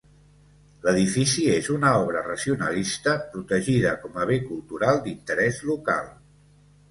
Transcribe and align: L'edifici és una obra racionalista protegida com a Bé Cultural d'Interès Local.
L'edifici 0.85 1.43
és 1.57 1.67
una 1.73 1.89
obra 2.05 2.23
racionalista 2.29 3.13
protegida 3.35 3.93
com 4.05 4.17
a 4.21 4.25
Bé 4.31 4.39
Cultural 4.47 5.03
d'Interès 5.09 5.61
Local. 5.73 6.11